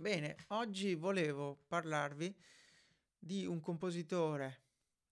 Bene, 0.00 0.36
oggi 0.50 0.94
volevo 0.94 1.64
parlarvi 1.66 2.32
di 3.18 3.44
un 3.46 3.58
compositore 3.58 4.60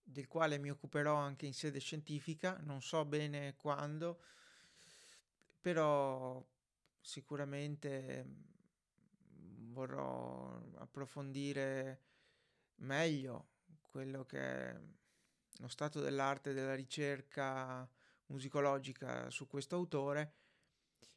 del 0.01 0.29
quale 0.29 0.57
mi 0.59 0.69
occuperò 0.69 1.13
anche 1.13 1.45
in 1.45 1.53
sede 1.53 1.79
scientifica, 1.79 2.57
non 2.61 2.81
so 2.81 3.03
bene 3.03 3.57
quando, 3.57 4.21
però 5.59 6.41
sicuramente 7.01 8.23
mm, 8.23 9.73
vorrò 9.73 10.57
approfondire 10.75 12.03
meglio 12.75 13.49
quello 13.81 14.23
che 14.23 14.39
è 14.39 14.79
lo 15.57 15.67
stato 15.67 15.99
dell'arte 15.99 16.53
della 16.53 16.75
ricerca 16.75 17.85
musicologica 18.27 19.29
su 19.31 19.47
questo 19.47 19.75
autore, 19.75 20.35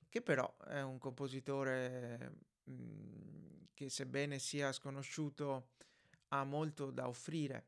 che 0.08 0.22
però 0.22 0.56
è 0.56 0.82
un 0.82 0.98
compositore 0.98 2.48
mh, 2.70 2.82
mm, 2.82 3.62
che 3.74 3.88
sebbene 3.88 4.38
sia 4.38 4.72
sconosciuto 4.72 5.70
ha 6.28 6.44
molto 6.44 6.90
da 6.90 7.08
offrire 7.08 7.66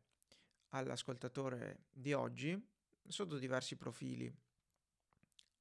all'ascoltatore 0.68 1.84
di 1.90 2.12
oggi 2.12 2.60
sotto 3.06 3.38
diversi 3.38 3.76
profili, 3.76 4.32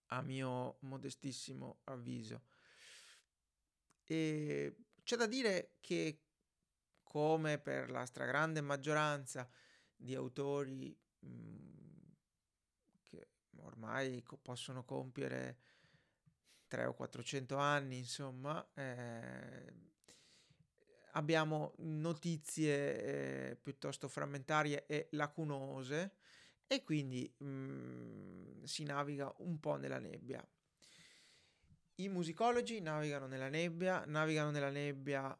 a 0.07 0.21
mio 0.21 0.77
modestissimo 0.81 1.79
avviso. 1.85 2.43
E 4.03 4.75
c'è 5.03 5.15
da 5.15 5.25
dire 5.25 5.75
che, 5.79 6.21
come 7.03 7.57
per 7.59 7.89
la 7.89 8.05
stragrande 8.05 8.61
maggioranza 8.61 9.49
di 9.95 10.15
autori 10.15 10.95
mh, 11.19 11.27
mm, 11.27 11.81
che 13.03 13.27
ormai 13.57 14.21
co- 14.23 14.37
possono 14.37 14.83
compiere 14.83 15.57
300 16.71 16.89
o 16.89 16.93
400 16.93 17.57
anni, 17.57 17.97
insomma, 17.97 18.65
eh, 18.75 19.73
abbiamo 21.13 21.73
notizie 21.79 23.49
eh, 23.49 23.55
piuttosto 23.57 24.07
frammentarie 24.07 24.85
e 24.85 25.09
lacunose 25.11 26.13
e 26.65 26.83
quindi 26.83 27.29
mh, 27.37 27.45
mm, 27.45 28.63
si 28.63 28.83
naviga 28.83 29.33
un 29.39 29.59
po' 29.59 29.75
nella 29.75 29.99
nebbia. 29.99 30.45
I 31.95 32.07
musicologi 32.07 32.79
navigano 32.79 33.27
nella 33.27 33.49
nebbia, 33.49 34.05
navigano 34.05 34.51
nella 34.51 34.69
nebbia 34.69 35.37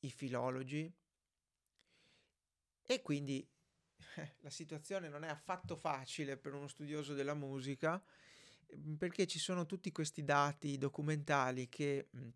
i 0.00 0.10
filologi 0.10 0.92
e 2.82 3.02
quindi 3.02 3.48
eh, 4.16 4.34
la 4.42 4.50
situazione 4.50 5.08
non 5.08 5.22
è 5.22 5.28
affatto 5.28 5.76
facile 5.76 6.36
per 6.36 6.54
uno 6.54 6.66
studioso 6.66 7.14
della 7.14 7.34
musica 7.34 8.02
perché 8.96 9.26
ci 9.26 9.38
sono 9.38 9.66
tutti 9.66 9.90
questi 9.92 10.24
dati 10.24 10.78
documentali 10.78 11.68
che 11.68 12.08
mh, 12.10 12.28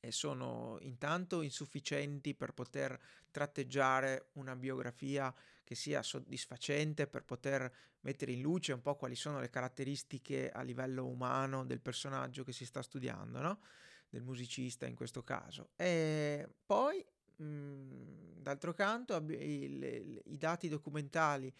e 0.00 0.10
sono 0.12 0.78
intanto 0.80 1.42
insufficienti 1.42 2.34
per 2.34 2.52
poter 2.52 2.98
tratteggiare 3.30 4.30
una 4.32 4.56
biografia 4.56 5.32
che 5.62 5.74
sia 5.74 6.02
soddisfacente, 6.02 7.06
per 7.06 7.24
poter 7.24 7.70
mettere 8.00 8.32
in 8.32 8.40
luce 8.40 8.72
un 8.72 8.80
po' 8.80 8.96
quali 8.96 9.14
sono 9.14 9.40
le 9.40 9.50
caratteristiche 9.50 10.50
a 10.50 10.62
livello 10.62 11.06
umano 11.06 11.64
del 11.64 11.80
personaggio 11.80 12.44
che 12.44 12.52
si 12.52 12.64
sta 12.64 12.82
studiando, 12.82 13.40
no? 13.40 13.60
del 14.08 14.22
musicista 14.22 14.86
in 14.86 14.96
questo 14.96 15.22
caso. 15.22 15.70
E 15.76 16.48
poi, 16.64 17.04
mh, 17.36 18.40
d'altro 18.40 18.72
canto, 18.72 19.22
i, 19.28 19.34
i, 19.34 20.22
i 20.24 20.36
dati 20.38 20.68
documentali 20.68 21.52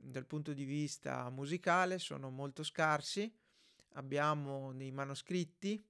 dal 0.00 0.26
punto 0.26 0.52
di 0.52 0.64
vista 0.64 1.28
musicale 1.30 1.98
sono 1.98 2.30
molto 2.30 2.62
scarsi, 2.62 3.32
abbiamo 3.94 4.72
dei 4.72 4.92
manoscritti 4.92 5.84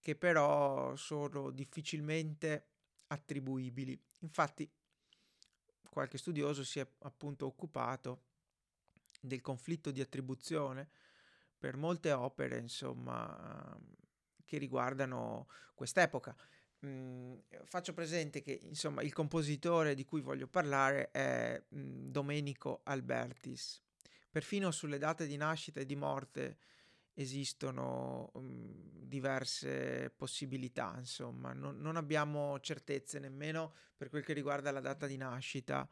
che 0.00 0.16
però 0.16 0.96
sono 0.96 1.50
difficilmente 1.50 2.68
attribuibili. 3.08 4.00
Infatti 4.20 4.70
qualche 5.88 6.18
studioso 6.18 6.64
si 6.64 6.78
è 6.78 6.88
appunto 7.00 7.46
occupato 7.46 8.24
del 9.20 9.40
conflitto 9.40 9.90
di 9.90 10.00
attribuzione 10.00 10.88
per 11.58 11.76
molte 11.76 12.12
opere, 12.12 12.58
insomma, 12.58 13.76
che 14.44 14.58
riguardano 14.58 15.48
quest'epoca. 15.74 16.36
Mm, 16.86 17.34
faccio 17.64 17.92
presente 17.92 18.42
che 18.42 18.60
insomma 18.62 19.02
il 19.02 19.12
compositore 19.12 19.94
di 19.94 20.04
cui 20.04 20.20
voglio 20.20 20.46
parlare 20.46 21.10
è 21.10 21.60
mm, 21.74 22.10
Domenico 22.10 22.80
Albertis. 22.84 23.82
Perfino 24.30 24.70
sulle 24.70 24.98
date 24.98 25.26
di 25.26 25.36
nascita 25.36 25.80
e 25.80 25.86
di 25.86 25.96
morte 25.96 26.58
esistono 27.14 28.30
um, 28.34 28.74
diverse 28.92 30.10
possibilità, 30.14 30.94
insomma, 30.98 31.54
non, 31.54 31.78
non, 31.78 31.96
abbiamo 31.96 32.60
certezze 32.60 33.18
nemmeno 33.18 33.74
per 33.96 34.10
quel 34.10 34.22
che 34.22 34.34
riguarda 34.34 34.70
la 34.70 34.80
data 34.80 35.06
di 35.06 35.16
nascita. 35.16 35.88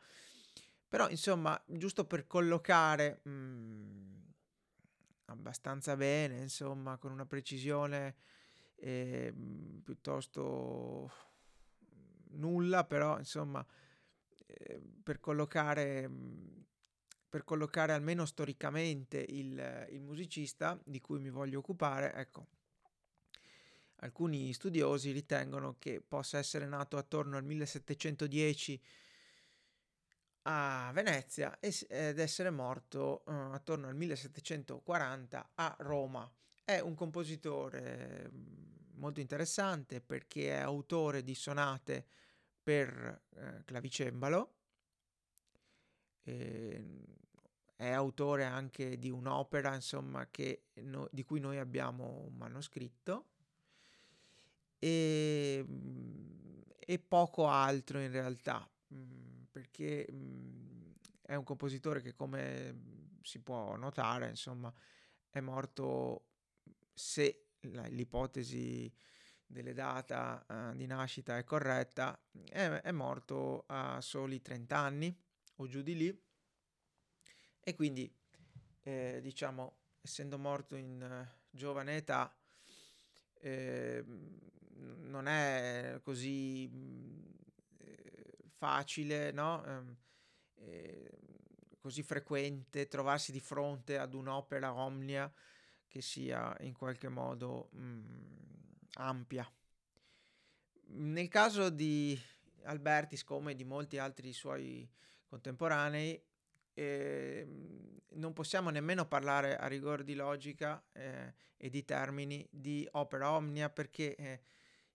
Però, 0.86 1.08
insomma, 1.08 1.60
giusto 1.66 2.04
per 2.04 2.26
collocare 2.26 3.20
um, 3.24 4.22
abbastanza 5.26 5.96
bene, 5.96 6.40
insomma, 6.40 6.98
con 6.98 7.10
una 7.10 7.24
precisione 7.24 8.16
eh, 8.84 9.32
piuttosto 9.82 11.10
nulla, 12.32 12.84
però, 12.84 13.18
insomma, 13.18 13.64
eh, 14.46 14.80
per 15.02 15.20
collocare 15.20 16.10
per 17.34 17.42
collocare 17.42 17.92
almeno 17.92 18.26
storicamente 18.26 19.18
il, 19.18 19.88
il 19.90 20.00
musicista 20.00 20.80
di 20.84 21.00
cui 21.00 21.18
mi 21.18 21.30
voglio 21.30 21.58
occupare, 21.58 22.12
ecco, 22.14 22.46
alcuni 23.96 24.52
studiosi 24.52 25.10
ritengono 25.10 25.74
che 25.80 26.00
possa 26.00 26.38
essere 26.38 26.64
nato 26.66 26.96
attorno 26.96 27.36
al 27.36 27.42
1710 27.42 28.80
a 30.42 30.92
Venezia 30.94 31.58
ed 31.58 32.20
essere 32.20 32.50
morto 32.50 33.24
uh, 33.26 33.52
attorno 33.52 33.88
al 33.88 33.96
1740 33.96 35.50
a 35.54 35.76
Roma. 35.80 36.30
È 36.62 36.78
un 36.78 36.94
compositore 36.94 38.30
mm, 38.32 38.73
molto 38.94 39.20
interessante 39.20 40.00
perché 40.00 40.48
è 40.50 40.60
autore 40.60 41.22
di 41.22 41.34
sonate 41.34 42.06
per 42.62 43.22
uh, 43.30 43.64
clavicembalo. 43.64 44.52
E 46.22 46.84
è 47.76 47.90
autore 47.90 48.44
anche 48.44 48.98
di 48.98 49.10
un'opera, 49.10 49.74
insomma, 49.74 50.26
no, 50.82 51.08
di 51.10 51.24
cui 51.24 51.40
noi 51.40 51.58
abbiamo 51.58 52.24
un 52.26 52.36
manoscritto 52.36 53.26
e, 54.78 55.64
mm, 55.66 56.60
e 56.78 56.98
poco 56.98 57.48
altro 57.48 58.00
in 58.00 58.10
realtà, 58.10 58.68
mm, 58.94 59.42
perché 59.50 60.06
mm, 60.10 60.92
è 61.22 61.34
un 61.34 61.44
compositore 61.44 62.00
che 62.00 62.14
come 62.14 63.18
si 63.22 63.40
può 63.40 63.76
notare, 63.76 64.28
insomma, 64.28 64.72
è 65.30 65.40
morto 65.40 66.26
se 66.92 67.43
l'ipotesi 67.68 68.92
delle 69.46 69.72
data 69.72 70.44
uh, 70.48 70.76
di 70.76 70.86
nascita 70.86 71.36
è 71.38 71.44
corretta, 71.44 72.18
è, 72.48 72.66
è 72.66 72.90
morto 72.92 73.64
a 73.68 74.00
soli 74.00 74.40
30 74.40 74.76
anni 74.76 75.16
o 75.56 75.66
giù 75.66 75.82
di 75.82 75.96
lì 75.96 76.22
e 77.60 77.74
quindi 77.74 78.12
eh, 78.82 79.20
diciamo 79.22 79.76
essendo 80.00 80.38
morto 80.38 80.76
in 80.76 81.00
uh, 81.00 81.46
giovane 81.50 81.96
età 81.96 82.36
eh, 83.44 84.02
non 84.76 85.26
è 85.26 86.00
così 86.02 86.70
eh, 87.78 88.38
facile 88.56 89.30
no? 89.32 89.64
Ehm, 89.64 89.96
eh, 90.56 91.10
così 91.78 92.02
frequente 92.02 92.88
trovarsi 92.88 93.30
di 93.30 93.40
fronte 93.40 93.98
ad 93.98 94.14
un'opera 94.14 94.72
omnia 94.72 95.30
che 95.94 96.02
sia 96.02 96.52
in 96.62 96.72
qualche 96.72 97.08
modo 97.08 97.68
mh, 97.70 97.80
mm, 97.80 98.02
ampia. 98.94 99.48
Nel 100.86 101.28
caso 101.28 101.70
di 101.70 102.20
Albertis 102.64 103.22
come 103.22 103.54
di 103.54 103.62
molti 103.62 103.98
altri 103.98 104.32
suoi 104.32 104.90
contemporanei 105.24 106.20
eh, 106.72 107.46
non 108.08 108.32
possiamo 108.32 108.70
nemmeno 108.70 109.06
parlare 109.06 109.56
a 109.56 109.68
rigor 109.68 110.02
di 110.02 110.16
logica 110.16 110.84
eh, 110.90 111.32
e 111.56 111.70
di 111.70 111.84
termini 111.84 112.44
di 112.50 112.88
opera 112.94 113.30
omnia 113.30 113.70
perché 113.70 114.16
eh, 114.16 114.40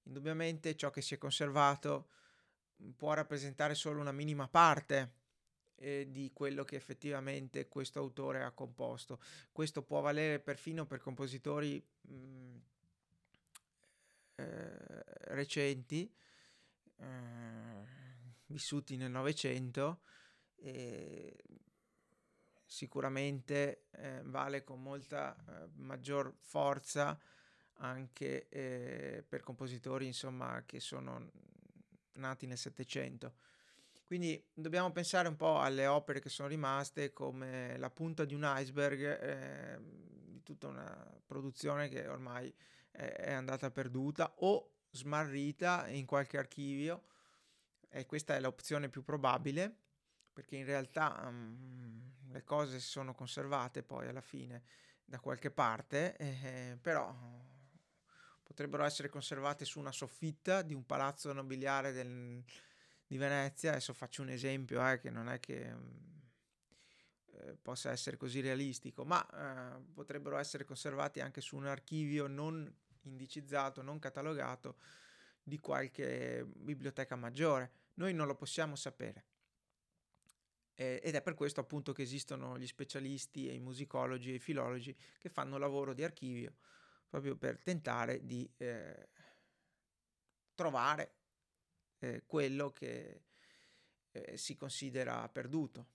indubbiamente 0.03 0.75
ciò 0.75 0.89
che 0.89 1.01
si 1.01 1.13
è 1.13 1.17
conservato 1.17 2.09
mm, 2.83 2.89
può 2.97 3.13
rappresentare 3.13 3.73
solo 3.73 4.01
una 4.01 4.11
minima 4.11 4.49
parte 4.49 5.13
eh, 5.79 6.07
di 6.09 6.31
quello 6.33 6.63
che 6.63 6.75
effettivamente 6.75 7.67
questo 7.67 7.99
autore 7.99 8.43
ha 8.43 8.51
composto. 8.51 9.19
Questo 9.51 9.81
può 9.81 10.01
valere 10.01 10.39
perfino 10.39 10.85
per 10.85 10.99
compositori 10.99 11.83
mh, 12.01 12.13
mm, 12.13 12.55
eh, 14.35 15.03
recenti, 15.33 16.11
eh, 16.97 17.07
vissuti 18.47 18.97
nel 18.97 19.11
Novecento, 19.11 20.01
sicuramente 22.65 23.85
eh, 23.91 24.21
vale 24.25 24.63
con 24.63 24.81
molta 24.81 25.35
eh, 25.35 25.69
maggior 25.75 26.35
forza 26.39 27.17
anche 27.79 28.47
eh, 28.49 29.23
per 29.27 29.41
compositori 29.41 30.05
insomma 30.05 30.63
che 30.65 30.79
sono 30.79 31.31
nati 32.13 32.45
nel 32.45 32.57
Settecento. 32.57 33.33
Quindi 34.09 34.43
dobbiamo 34.51 34.91
pensare 34.91 35.27
un 35.27 35.35
po' 35.35 35.59
alle 35.59 35.85
opere 35.85 36.19
che 36.19 36.29
sono 36.29 36.47
rimaste 36.47 37.13
come 37.13 37.77
la 37.77 37.91
punta 37.91 38.25
di 38.25 38.33
un 38.33 38.41
iceberg 38.43 38.99
eh, 39.03 39.79
di 39.79 40.41
tutta 40.41 40.65
una 40.65 41.21
produzione 41.27 41.89
che 41.89 42.07
ormai 42.07 42.51
è, 42.89 43.31
andata 43.33 43.69
perduta 43.69 44.33
o 44.37 44.77
smarrita 44.89 45.87
in 45.89 46.07
qualche 46.07 46.39
archivio. 46.39 47.03
E 47.87 48.07
questa 48.07 48.35
è 48.35 48.39
l'opzione 48.39 48.89
più 48.89 49.03
probabile 49.03 49.75
perché 50.33 50.55
in 50.55 50.65
realtà 50.65 51.27
um, 51.27 52.31
le 52.31 52.43
cose 52.43 52.79
si 52.79 52.87
sono 52.87 53.13
conservate 53.13 53.83
poi 53.83 54.07
alla 54.07 54.21
fine 54.21 54.63
da 55.05 55.19
qualche 55.19 55.51
parte, 55.51 56.17
eh, 56.17 56.79
però 56.81 57.15
potrebbero 58.41 58.85
essere 58.85 59.07
conservate 59.07 59.65
su 59.65 59.77
una 59.77 59.91
soffitta 59.91 60.63
di 60.63 60.73
un 60.73 60.83
palazzo 60.87 61.31
nobiliare 61.31 61.91
del, 61.91 62.43
di 63.09 63.17
Venezia. 63.17 63.71
Adesso 63.71 63.93
faccio 63.93 64.21
un 64.21 64.29
esempio 64.29 64.87
eh, 64.87 64.99
che 64.99 65.09
non 65.09 65.29
è 65.29 65.39
che 65.39 65.75
eh, 67.25 67.57
possa 67.59 67.89
essere 67.89 68.17
così 68.17 68.39
realistico, 68.39 69.03
ma 69.03 69.25
eh, 69.27 69.81
potrebbero 69.93 70.37
essere 70.37 70.63
conservati 70.63 71.19
anche 71.19 71.41
su 71.41 71.55
un 71.55 71.65
archivio 71.65 72.27
non 72.27 72.71
indicizzato, 73.01 73.81
non 73.81 73.97
catalogato 73.97 74.77
di 75.41 75.57
qualche 75.57 76.45
biblioteca 76.47 77.15
maggiore. 77.15 77.71
Noi 77.95 78.13
non 78.13 78.27
lo 78.27 78.35
possiamo 78.35 78.75
sapere. 78.75 79.25
Ed 80.79 81.13
è 81.13 81.21
per 81.21 81.33
questo 81.33 81.59
appunto 81.59 81.91
che 81.91 82.03
esistono 82.03 82.57
gli 82.57 82.67
specialisti 82.67 83.49
e 83.49 83.53
i 83.53 83.59
musicologi 83.59 84.31
e 84.31 84.35
i 84.35 84.39
filologi 84.39 84.95
che 85.17 85.27
fanno 85.27 85.57
lavoro 85.57 85.93
di 85.93 86.05
archivio 86.05 86.55
proprio 87.09 87.35
per 87.35 87.59
tentare 87.59 88.23
di 88.23 88.49
eh, 88.57 89.09
trovare 90.55 91.18
eh, 91.99 92.23
quello 92.25 92.71
che 92.71 93.21
eh, 94.11 94.37
si 94.37 94.55
considera 94.55 95.27
perduto. 95.29 95.87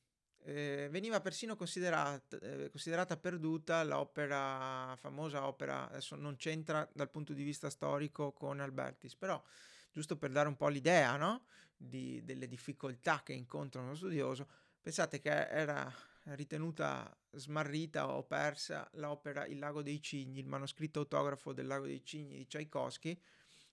Eh, 0.46 0.88
veniva 0.90 1.20
persino 1.20 1.56
considerata, 1.56 2.38
eh, 2.38 2.70
considerata, 2.70 3.16
perduta 3.16 3.82
l'opera, 3.82 4.94
famosa 4.96 5.46
opera, 5.46 5.88
adesso 5.88 6.16
non 6.16 6.36
c'entra 6.36 6.88
dal 6.92 7.10
punto 7.10 7.32
di 7.32 7.42
vista 7.42 7.70
storico 7.70 8.32
con 8.32 8.60
Albertis, 8.60 9.16
però 9.16 9.42
giusto 9.90 10.16
per 10.16 10.30
dare 10.30 10.48
un 10.48 10.56
po' 10.56 10.68
l'idea 10.68 11.16
no? 11.16 11.46
di, 11.76 12.22
delle 12.24 12.46
difficoltà 12.46 13.22
che 13.22 13.32
incontra 13.32 13.80
uno 13.80 13.94
studioso, 13.94 14.46
Pensate 14.84 15.18
che 15.18 15.30
era 15.30 15.90
ritenuta 16.24 17.10
smarrita 17.32 18.06
o 18.10 18.22
persa 18.22 18.86
l'opera 18.96 19.46
Il 19.46 19.58
lago 19.58 19.80
dei 19.80 20.02
cigni, 20.02 20.40
il 20.40 20.46
manoscritto 20.46 20.98
autografo 20.98 21.54
del 21.54 21.66
lago 21.66 21.86
dei 21.86 22.04
cigni 22.04 22.36
di 22.36 22.46
Tchaikovsky, 22.46 23.18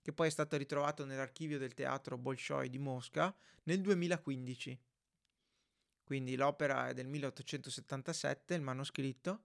che 0.02 0.12
poi 0.12 0.26
è 0.26 0.30
stato 0.30 0.56
ritrovato 0.56 1.04
nell'archivio 1.04 1.58
del 1.58 1.74
teatro 1.74 2.18
Bolshoi 2.18 2.68
di 2.68 2.78
Mosca 2.78 3.34
nel 3.64 3.80
2015. 3.80 4.78
Quindi 6.04 6.34
l'opera 6.36 6.88
è 6.88 6.94
del 6.94 7.06
1877, 7.06 8.54
il 8.54 8.62
manoscritto, 8.62 9.44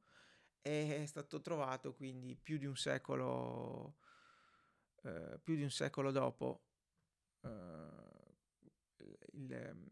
e 0.62 1.04
è 1.04 1.06
stato 1.06 1.40
trovato 1.40 1.94
quindi 1.94 2.36
più 2.36 2.58
di 2.58 2.66
un 2.66 2.76
secolo, 2.76 3.98
eh, 5.04 5.40
più 5.42 5.56
di 5.56 5.64
un 5.64 5.70
secolo 5.70 6.12
dopo 6.12 6.64
eh, 7.42 7.50
il, 9.34 9.86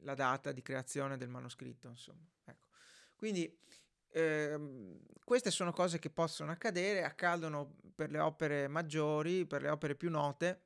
la 0.00 0.14
data 0.14 0.52
di 0.52 0.60
creazione 0.60 1.16
del 1.16 1.28
manoscritto, 1.28 1.88
insomma. 1.88 2.28
Ecco. 2.44 2.66
Quindi 3.16 3.58
ehm, 4.14 5.00
queste 5.24 5.50
sono 5.50 5.72
cose 5.72 5.98
che 5.98 6.10
possono 6.10 6.52
accadere, 6.52 7.04
accadono 7.04 7.76
per 7.94 8.10
le 8.10 8.20
opere 8.20 8.68
maggiori, 8.68 9.46
per 9.46 9.62
le 9.62 9.68
opere 9.68 9.94
più 9.94 10.10
note 10.10 10.62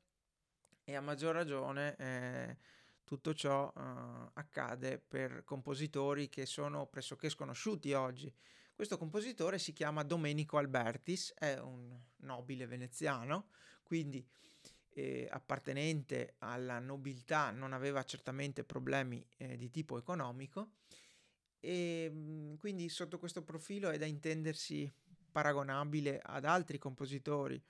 e 0.84 0.94
a 0.94 1.00
maggior 1.00 1.34
ragione 1.34 1.96
eh, 1.96 2.56
tutto 3.04 3.34
ciò 3.34 3.72
eh, 3.74 4.30
accade 4.34 4.98
per 4.98 5.44
compositori 5.44 6.28
che 6.28 6.44
sono 6.44 6.86
pressoché 6.86 7.30
sconosciuti 7.30 7.92
oggi. 7.94 8.32
Questo 8.74 8.98
compositore 8.98 9.58
si 9.58 9.72
chiama 9.72 10.04
Domenico 10.04 10.56
Albertis, 10.56 11.32
è 11.36 11.58
un 11.58 11.98
nobile 12.18 12.66
veneziano, 12.66 13.48
quindi 13.82 14.24
eh, 14.90 15.26
appartenente 15.30 16.34
alla 16.38 16.78
nobiltà 16.78 17.50
non 17.50 17.72
aveva 17.72 18.04
certamente 18.04 18.62
problemi 18.64 19.24
eh, 19.36 19.56
di 19.56 19.70
tipo 19.70 19.98
economico 19.98 20.77
e 21.60 22.08
mh, 22.10 22.56
quindi 22.56 22.88
sotto 22.88 23.18
questo 23.18 23.42
profilo 23.42 23.90
è 23.90 23.98
da 23.98 24.06
intendersi 24.06 24.90
paragonabile 25.30 26.20
ad 26.22 26.44
altri 26.44 26.78
compositori 26.78 27.62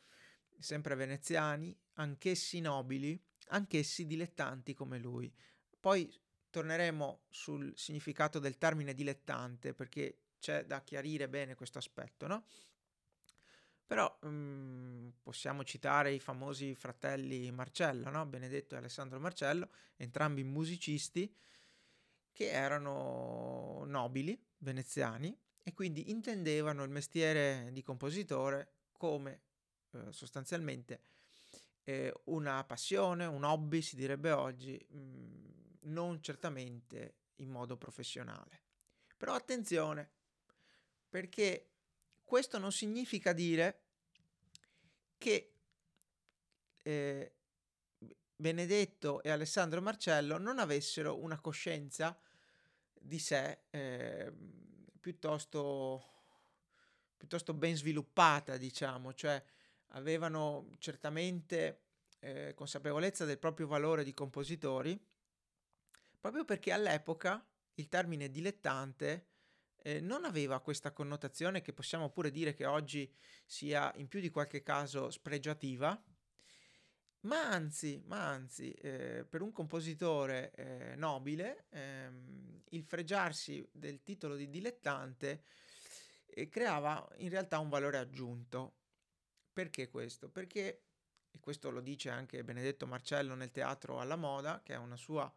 sempre 0.59 0.95
veneziani, 0.95 1.77
anch'essi 1.95 2.61
nobili, 2.61 3.21
anch'essi 3.49 4.07
dilettanti 4.07 4.75
come 4.75 4.99
lui. 4.99 5.33
Poi 5.79 6.13
torneremo 6.51 7.23
sul 7.29 7.73
significato 7.77 8.39
del 8.39 8.59
termine 8.59 8.95
dilettante 8.95 9.75
perché 9.75 10.19
c'è 10.41 10.65
da 10.65 10.83
chiarire 10.83 11.29
bene 11.29 11.55
questo 11.55 11.79
aspetto, 11.79 12.27
no? 12.27 12.45
Però 13.87 14.19
mh, 14.21 15.15
possiamo 15.23 15.65
citare 15.65 16.13
i 16.13 16.21
famosi 16.21 16.75
fratelli 16.75 17.51
Marcello, 17.51 18.11
no? 18.11 18.27
Benedetto 18.27 18.75
e 18.75 18.79
Alessandro 18.79 19.19
Marcello, 19.19 19.71
entrambi 19.97 20.43
musicisti 20.45 21.33
che 22.39 22.51
erano 22.51 23.83
nobili 23.87 24.41
veneziani 24.59 25.37
e 25.61 25.75
quindi 25.75 26.13
intendevano 26.13 26.85
il 26.85 26.89
mestiere 26.89 27.71
di 27.73 27.83
compositore 27.83 28.75
come 28.93 29.41
eh, 29.91 30.13
sostanzialmente 30.13 31.01
eh, 31.83 32.15
una 32.27 32.63
passione, 32.63 33.27
un 33.27 33.43
hobby 33.43 33.83
si 33.83 33.97
direbbe 33.97 34.31
oggi, 34.31 34.79
mh, 34.89 35.89
non 35.91 36.23
certamente 36.23 37.15
in 37.39 37.49
modo 37.49 37.77
professionale. 37.77 38.61
Però 39.17 39.35
attenzione, 39.35 40.09
perché 41.09 41.71
questo 42.23 42.59
non 42.59 42.71
significa 42.71 43.33
dire 43.33 43.81
che 45.19 45.55
eh, 46.85 47.33
Benedetto 48.37 49.25
e 49.25 49.31
Alessandro 49.31 49.83
Marcello 49.83 50.39
non 50.39 50.61
avessero 50.61 51.21
una 51.21 51.41
coscienza 51.41 52.17
di 53.01 53.19
sé 53.19 53.65
eh, 53.71 54.33
piuttosto, 55.01 56.03
piuttosto 57.17 57.55
ben 57.55 57.77
sviluppata, 57.77 58.57
diciamo, 58.57 59.15
cioè 59.15 59.43
avevano 59.93 60.71
certamente 60.79 61.83
eh, 62.21 62.53
consapevolezza 62.55 63.25
del 63.25 63.39
proprio 63.39 63.67
valore 63.67 64.05
di 64.05 64.15
compositori, 64.15 65.01
proprio 66.21 66.45
perché 66.45 66.73
all'epoca 66.73 67.45
il 67.75 67.89
termine 67.89 68.31
dilettante 68.31 69.27
eh, 69.83 70.01
non 70.01 70.25
aveva 70.25 70.61
questa 70.61 70.93
connotazione 70.93 71.63
che 71.63 71.73
possiamo 71.73 72.11
pure 72.11 72.31
dire 72.31 72.55
che 72.55 72.67
oggi 72.67 73.11
sia 73.47 73.93
in 73.97 74.09
più 74.09 74.21
di 74.21 74.31
qualche 74.31 74.63
caso 74.63 75.11
spregiativa, 75.11 76.01
ma 77.23 77.49
anzi, 77.49 78.03
ma 78.07 78.29
anzi 78.29 78.71
eh, 78.73 79.25
per 79.29 79.43
un 79.43 79.53
compositore 79.53 80.53
eh, 80.53 80.95
nobile 80.97 81.67
ehm, 81.71 82.63
il 82.71 82.85
fregiarsi 82.85 83.67
del 83.73 84.03
titolo 84.03 84.37
di 84.37 84.49
dilettante 84.49 85.43
eh, 86.27 86.49
creava 86.49 87.07
in 87.19 87.29
realtà 87.31 87.59
un 87.59 87.69
valore 87.69 87.99
aggiunto. 87.99 88.75
Perché 89.53 89.89
questo? 89.89 90.29
Perché, 90.29 90.83
e 91.31 91.41
questo 91.41 91.71
lo 91.71 91.81
dice 91.81 92.11
anche 92.11 92.45
Benedetto 92.45 92.87
Marcello 92.87 93.35
nel 93.35 93.51
Teatro 93.51 93.99
alla 93.99 94.17
Moda, 94.17 94.63
che 94.63 94.75
è 94.75 94.77
una 94.77 94.97
sua 94.97 95.33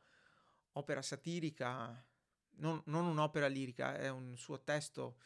opera 0.74 1.02
satirica 1.02 2.06
non, 2.62 2.82
non 2.86 3.06
un'opera 3.06 3.48
lirica, 3.48 3.98
è 3.98 4.10
un 4.10 4.38
suo 4.38 4.62
testo 4.62 5.18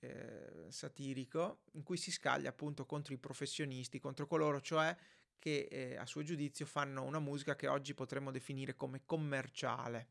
eh, 0.00 0.66
satirico 0.68 1.62
in 1.72 1.82
cui 1.82 1.96
si 1.96 2.10
scaglia 2.10 2.50
appunto 2.50 2.86
contro 2.86 3.14
i 3.14 3.18
professionisti, 3.18 3.98
contro 3.98 4.26
coloro 4.26 4.60
cioè 4.60 4.96
che 5.38 5.68
eh, 5.70 5.96
a 5.96 6.06
suo 6.06 6.22
giudizio 6.22 6.66
fanno 6.66 7.04
una 7.04 7.20
musica 7.20 7.56
che 7.56 7.68
oggi 7.68 7.94
potremmo 7.94 8.30
definire 8.30 8.74
come 8.74 9.02
commerciale. 9.04 10.08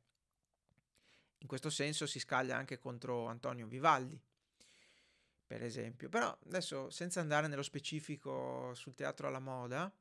In 1.39 1.47
questo 1.47 1.69
senso 1.69 2.05
si 2.07 2.19
scaglia 2.19 2.57
anche 2.57 2.79
contro 2.79 3.27
Antonio 3.27 3.67
Vivaldi, 3.67 4.19
per 5.45 5.63
esempio. 5.63 6.09
Però 6.09 6.35
adesso, 6.45 6.89
senza 6.89 7.19
andare 7.19 7.47
nello 7.47 7.63
specifico 7.63 8.73
sul 8.73 8.95
teatro 8.95 9.27
alla 9.27 9.39
moda, 9.39 9.93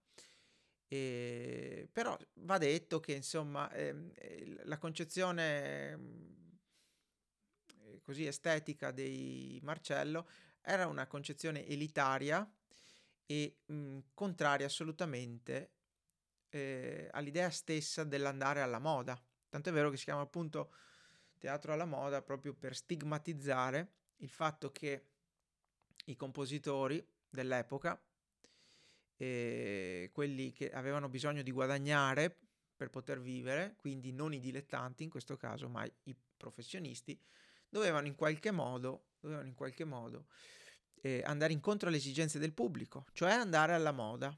e, 0.88 1.88
però 1.92 2.16
va 2.34 2.58
detto 2.58 3.00
che 3.00 3.12
insomma 3.12 3.70
eh, 3.72 4.56
la 4.64 4.78
concezione 4.78 5.92
eh, 7.82 8.00
così 8.02 8.24
estetica 8.24 8.92
dei 8.92 9.58
Marcello 9.62 10.28
era 10.60 10.86
una 10.86 11.06
concezione 11.06 11.66
elitaria 11.66 12.48
e 13.26 13.58
mh, 13.66 13.98
contraria 14.14 14.66
assolutamente 14.66 15.72
eh, 16.48 17.08
all'idea 17.12 17.50
stessa 17.50 18.04
dell'andare 18.04 18.60
alla 18.60 18.78
moda. 18.78 19.20
Tanto 19.48 19.68
è 19.68 19.72
vero 19.72 19.90
che 19.90 19.96
si 19.96 20.04
chiama 20.04 20.22
appunto 20.22 20.72
teatro 21.38 21.72
alla 21.72 21.84
moda 21.84 22.22
proprio 22.22 22.54
per 22.54 22.74
stigmatizzare 22.74 23.92
il 24.18 24.28
fatto 24.30 24.70
che 24.72 25.10
i 26.06 26.16
compositori 26.16 27.04
dell'epoca, 27.28 28.00
eh, 29.16 30.10
quelli 30.12 30.52
che 30.52 30.70
avevano 30.70 31.08
bisogno 31.08 31.42
di 31.42 31.50
guadagnare 31.50 32.38
per 32.76 32.90
poter 32.90 33.20
vivere, 33.20 33.74
quindi 33.76 34.12
non 34.12 34.32
i 34.32 34.40
dilettanti 34.40 35.02
in 35.02 35.10
questo 35.10 35.36
caso, 35.36 35.68
ma 35.68 35.84
i 36.04 36.16
professionisti, 36.36 37.18
dovevano 37.68 38.06
in 38.06 38.14
qualche 38.14 38.50
modo, 38.50 39.08
dovevano 39.18 39.48
in 39.48 39.54
qualche 39.54 39.84
modo 39.84 40.26
eh, 41.00 41.22
andare 41.24 41.52
incontro 41.52 41.88
alle 41.88 41.98
esigenze 41.98 42.38
del 42.38 42.52
pubblico, 42.52 43.06
cioè 43.12 43.32
andare 43.32 43.74
alla 43.74 43.92
moda. 43.92 44.36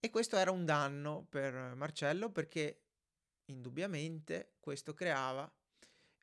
E 0.00 0.10
questo 0.10 0.36
era 0.36 0.50
un 0.50 0.64
danno 0.64 1.26
per 1.28 1.74
Marcello 1.74 2.30
perché 2.30 2.82
indubbiamente 3.46 4.54
questo 4.60 4.92
creava 4.92 5.50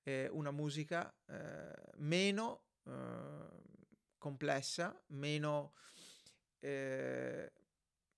eh, 0.03 0.27
una 0.31 0.51
musica 0.51 1.11
eh, 1.25 1.71
meno 1.97 2.63
eh, 2.83 2.91
complessa, 4.17 4.99
meno 5.07 5.73
eh, 6.59 7.51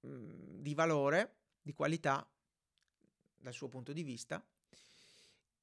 di 0.02 0.74
valore, 0.74 1.38
di 1.62 1.74
qualità 1.74 2.28
dal 3.38 3.54
suo 3.54 3.70
punto 3.70 3.94
di 3.94 4.04
vista 4.04 4.46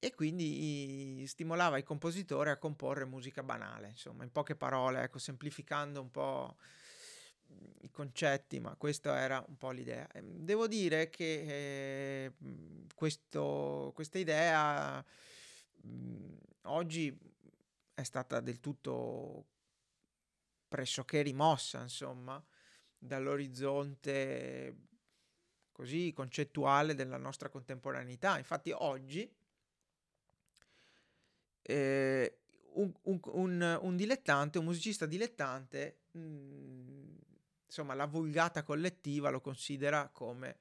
e 0.03 0.15
quindi 0.15 1.25
stimolava 1.29 1.77
il 1.77 1.85
compositore 1.85 2.51
a 2.51 2.57
comporre 2.57 3.05
musica 3.05 3.43
banale, 3.43 3.89
insomma, 3.91 4.25
in 4.25 4.33
poche 4.33 4.57
parole, 4.57 5.03
ecco, 5.03 5.19
semplificando 5.19 6.01
un 6.01 6.11
po' 6.11 6.57
i 7.83 7.91
concetti, 7.91 8.61
ma 8.61 8.75
questa 8.77 9.21
era 9.21 9.45
un 9.47 9.59
po' 9.59 9.71
l'idea. 9.73 10.11
Ehm, 10.13 10.39
devo 10.39 10.67
dire 10.67 11.11
che 11.11 12.25
eh, 12.25 12.33
questo, 12.95 13.93
questa 13.95 14.19
idea 14.19 15.05
mh, 15.83 16.35
oggi 16.63 17.15
è 17.93 18.03
stata 18.03 18.41
del 18.41 18.59
tutto 18.59 19.45
pressoché 20.67 21.21
rimossa, 21.21 21.83
insomma, 21.83 22.43
dall'orizzonte 22.97 24.77
così 25.73 26.13
concettuale 26.15 26.95
della 26.95 27.19
nostra 27.19 27.51
contemporaneità. 27.51 28.39
Infatti 28.39 28.71
oggi 28.71 29.31
eh, 31.71 32.39
un, 32.75 32.93
un, 33.03 33.21
un, 33.25 33.79
un, 33.83 33.97
dilettante, 33.97 34.59
un 34.59 34.65
musicista 34.65 35.07
dilettante, 35.07 36.01
mh, 36.13 36.21
mm, 36.21 37.17
insomma, 37.67 37.95
la 37.95 38.07
vulgata 38.07 38.63
collettiva 38.63 39.31
lo 39.31 39.41
considera 39.41 40.09
come, 40.09 40.61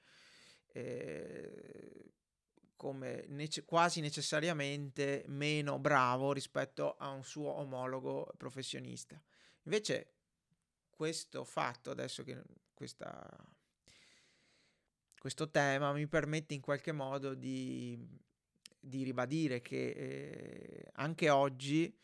eh, 0.67 2.11
come 2.75 3.25
nece- 3.27 3.65
quasi 3.65 4.01
necessariamente 4.01 5.23
meno 5.27 5.79
bravo 5.79 6.31
rispetto 6.33 6.95
a 6.97 7.09
un 7.09 7.23
suo 7.23 7.49
omologo 7.49 8.31
professionista. 8.37 9.21
Invece 9.63 10.13
questo 10.89 11.43
fatto, 11.43 11.91
adesso 11.91 12.23
che 12.23 12.41
questa, 12.73 13.27
questo 15.17 15.49
tema 15.49 15.91
mi 15.93 16.07
permette 16.07 16.53
in 16.53 16.61
qualche 16.61 16.91
modo 16.91 17.33
di, 17.33 17.97
di 18.79 19.03
ribadire 19.03 19.61
che 19.61 19.89
eh, 19.89 20.89
anche 20.93 21.29
oggi 21.29 21.95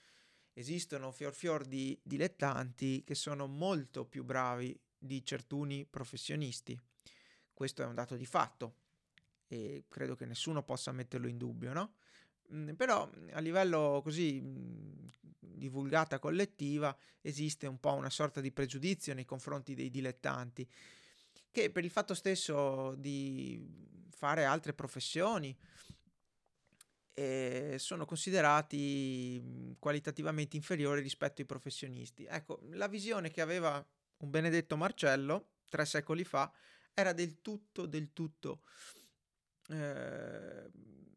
esistono 0.54 1.12
fior 1.12 1.34
fior 1.34 1.66
di 1.66 2.00
dilettanti 2.04 3.04
che 3.04 3.16
sono 3.16 3.48
molto 3.48 4.06
più 4.06 4.24
bravi 4.24 4.78
di 4.98 5.24
certuni 5.26 5.86
professionisti. 5.86 6.80
Questo 7.54 7.84
è 7.84 7.86
un 7.86 7.96
dato 7.96 8.16
di 8.16 8.26
fatto 8.26 8.76
e 9.48 9.86
credo 9.88 10.16
che 10.16 10.26
nessuno 10.26 10.64
possa 10.64 10.92
metterlo 10.92 11.28
in 11.28 11.38
dubbio, 11.38 11.74
no? 11.74 11.96
Mm, 12.54 12.74
però 12.74 13.10
a 13.32 13.40
livello 13.40 14.02
così 14.04 14.40
mm, 14.42 15.08
divulgata 15.40 16.20
collettiva 16.20 16.96
esiste 17.22 17.68
un 17.68 17.80
po' 17.80 17.94
una 17.94 18.10
sorta 18.10 18.42
di 18.42 18.52
pregiudizio 18.52 19.14
nei 19.14 19.26
confronti 19.26 19.74
dei 19.74 19.90
dilettanti 19.90 20.68
che 21.50 21.72
per 21.72 21.86
il 21.86 21.90
fatto 21.90 22.14
stesso 22.14 22.94
di 22.96 23.60
fare 24.10 24.44
altre 24.44 24.74
professioni 24.74 25.58
eh, 27.16 27.78
sono 27.80 28.06
considerati 28.06 29.42
mm, 29.42 29.72
qualitativamente 29.80 30.58
inferiori 30.58 31.02
rispetto 31.02 31.42
ai 31.42 31.48
professionisti. 31.48 32.26
Ecco, 32.26 32.60
la 32.72 32.88
visione 32.88 33.32
che 33.32 33.42
aveva 33.42 33.84
un 34.18 34.30
benedetto 34.30 34.78
Marcello 34.78 35.54
tre 35.70 35.86
secoli 35.86 36.24
fa 36.24 36.52
era 36.94 37.14
del 37.14 37.42
tutto, 37.42 37.86
del 37.86 38.12
tutto 38.14 38.62
eh, 39.70 40.70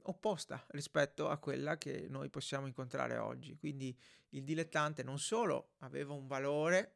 opposta 0.02 0.64
rispetto 0.68 1.28
a 1.28 1.38
quella 1.38 1.76
che 1.76 2.06
noi 2.08 2.30
possiamo 2.30 2.66
incontrare 2.66 3.18
oggi. 3.18 3.56
Quindi 3.56 3.96
il 4.30 4.44
dilettante 4.44 5.02
non 5.02 5.18
solo 5.18 5.72
aveva 5.78 6.12
un 6.12 6.28
valore, 6.28 6.94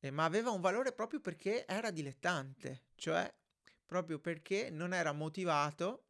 eh, 0.00 0.10
ma 0.10 0.24
aveva 0.24 0.50
un 0.50 0.60
valore 0.60 0.92
proprio 0.92 1.20
perché 1.20 1.66
era 1.66 1.90
dilettante, 1.90 2.82
cioè 2.96 3.32
proprio 3.86 4.18
perché 4.18 4.70
non 4.70 4.92
era 4.92 5.12
motivato 5.12 6.07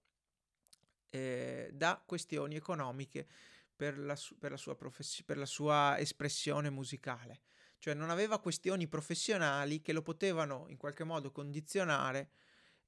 eh, 1.11 1.71
da 1.73 2.03
questioni 2.05 2.57
economiche 2.57 3.27
per 3.75 3.99
la, 3.99 4.17
su- 4.17 4.37
per, 4.39 4.51
la 4.51 4.75
professi- 4.75 5.25
per 5.25 5.39
la, 5.39 5.47
sua 5.47 5.99
espressione 5.99 6.71
musicale. 6.71 7.43
Cioè 7.79 7.95
non 7.95 8.11
aveva 8.11 8.41
questioni 8.41 8.89
professionali 8.89 9.81
che 9.81 9.93
lo 9.93 10.03
potevano 10.03 10.67
in 10.69 10.77
qualche 10.77 11.05
modo 11.05 11.31
condizionare 11.31 12.33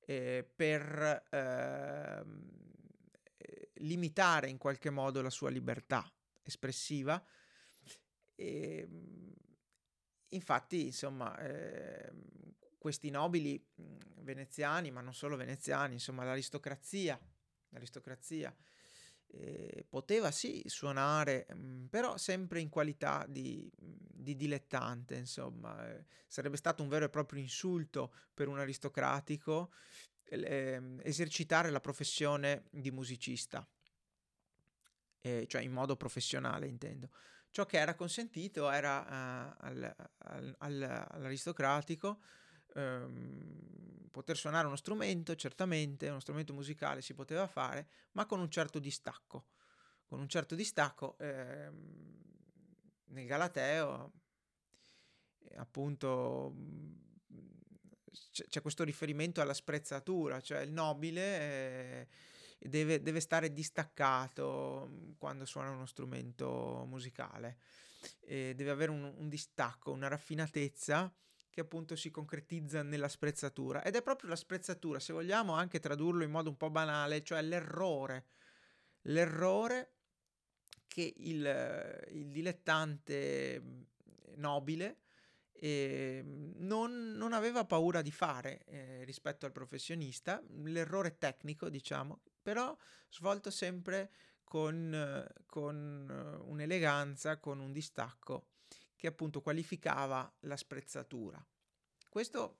eh, 0.01 0.45
per 0.53 1.27
eh, 1.31 2.25
limitare 3.75 4.49
in 4.49 4.59
qualche 4.59 4.91
modo 4.91 5.23
la 5.23 5.31
sua 5.31 5.51
libertà 5.51 6.13
espressiva. 6.43 7.25
E, 8.35 8.79
ehm, 8.79 9.33
infatti, 10.31 10.87
insomma, 10.87 11.39
eh, 11.39 12.11
questi 12.79 13.11
nobili 13.11 13.65
veneziani, 14.17 14.91
ma 14.91 15.01
non 15.01 15.15
solo 15.15 15.37
veneziani, 15.37 15.95
insomma, 15.95 16.25
l'aristocrazia 16.25 17.21
l'aristocrazia, 17.71 18.55
eh, 19.33 19.85
poteva 19.89 20.31
sì 20.31 20.63
suonare, 20.67 21.47
mm, 21.55 21.87
però 21.87 22.17
sempre 22.17 22.61
in 22.61 22.69
qualità 22.69 23.25
di, 23.29 23.71
mm, 23.83 23.93
di 24.11 24.37
dilettante, 24.37 25.17
insomma, 25.17 25.89
eh, 25.89 26.05
sarebbe 26.27 26.57
stato 26.57 26.83
un 26.83 26.89
vero 26.89 27.05
e 27.05 27.11
proprio 27.11 27.41
insulto 27.41 28.13
per 28.35 28.49
un 28.49 28.59
aristocratico 28.59 29.73
eh, 30.25 30.97
esercitare 31.03 31.71
la 31.71 31.81
professione 31.81 32.65
di 32.71 32.91
musicista, 32.91 33.67
cioè 35.21 35.61
in 35.61 35.73
modo 35.73 35.97
professionale 35.97 36.67
intendo. 36.67 37.11
Ciò 37.51 37.67
che 37.67 37.79
era 37.79 37.95
consentito 37.95 38.71
era 38.71 39.01
uh, 39.01 39.55
al, 39.67 39.95
al, 40.19 40.55
al, 40.59 41.07
all'aristocratico 41.11 42.21
ehm, 42.75 44.09
poter 44.11 44.37
suonare 44.37 44.67
uno 44.67 44.77
strumento, 44.77 45.35
certamente 45.35 46.09
uno 46.09 46.21
strumento 46.21 46.53
musicale 46.53 47.03
si 47.03 47.15
poteva 47.15 47.47
fare, 47.47 47.89
ma 48.13 48.27
con 48.27 48.41
un 48.41 48.51
certo 48.51 48.79
distacco. 48.79 49.47
Con 50.05 50.21
un 50.21 50.29
certo 50.29 50.55
distacco 50.55 51.17
ehm, 51.19 52.21
nel 53.07 53.27
Galateo, 53.27 54.13
eh, 55.39 55.57
appunto, 55.57 56.55
c'è 58.33 58.61
questo 58.61 58.83
riferimento 58.83 59.41
alla 59.41 59.55
sprezzatura, 59.55 60.41
cioè 60.41 60.61
il 60.61 60.73
nobile 60.73 61.21
eh, 61.41 62.09
deve, 62.59 63.01
deve, 63.03 63.21
stare 63.21 63.53
distaccato 63.53 65.15
quando 65.17 65.45
suona 65.45 65.71
uno 65.71 65.87
strumento 65.87 66.85
musicale, 66.89 67.59
deve 68.21 68.71
avere 68.71 68.91
un, 68.91 69.03
un, 69.17 69.29
distacco, 69.29 69.93
una 69.93 70.09
raffinatezza 70.09 71.13
che 71.61 71.67
appunto 71.67 71.97
si 71.97 72.11
concretizza 72.11 72.83
nella 72.83 73.09
sprezzatura. 73.09 73.83
Ed 73.83 73.95
è 73.95 74.03
proprio 74.03 74.31
la 74.31 74.37
sprezzatura, 74.37 74.99
se 74.99 75.13
vogliamo 75.13 75.53
anche 75.53 75.79
tradurlo 75.79 76.25
in 76.25 76.31
modo 76.31 76.49
un 76.49 76.57
po' 76.57 76.71
banale, 76.71 77.23
cioè 77.23 77.43
l'errore, 77.43 78.27
l'errore 79.03 79.93
che 80.87 81.13
il, 81.19 82.07
il 82.13 82.31
dilettante 82.31 83.61
mm, 83.61 83.81
nobile 84.37 84.97
eh, 85.53 86.23
non, 86.25 87.13
non, 87.13 87.33
aveva 87.33 87.65
paura 87.65 88.01
di 88.01 88.11
fare 88.11 88.65
eh, 88.65 89.05
rispetto 89.05 89.45
al 89.45 89.53
professionista, 89.53 90.43
l'errore 90.65 91.19
tecnico 91.19 91.69
diciamo, 91.69 92.23
però 92.43 92.77
svolto 93.11 93.51
sempre 93.51 94.11
con, 94.43 95.29
con 95.47 96.43
un'eleganza, 96.47 97.39
con 97.39 97.61
un 97.61 97.71
distacco 97.71 98.47
che 99.01 99.07
appunto 99.07 99.41
qualificava 99.41 100.31
la 100.41 100.59
sprezzatura. 100.59 101.43
Questo 102.07 102.59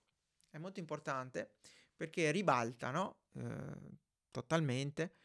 è 0.49 0.57
molto 0.57 0.81
importante 0.81 1.57
perché 1.95 2.31
ribalta 2.31 2.91
no? 2.91 3.25
eh, 3.35 3.99
totalmente 4.31 5.17